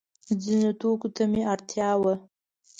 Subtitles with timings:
[0.43, 2.13] ځینو توکو ته مې اړتیا وه.